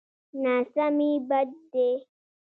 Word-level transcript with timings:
ناسمي 0.43 1.11
بد 1.29 1.49
دی. 1.71 1.89